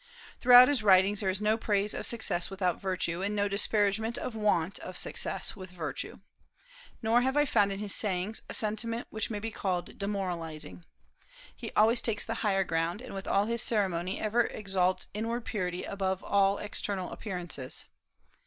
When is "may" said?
9.29-9.37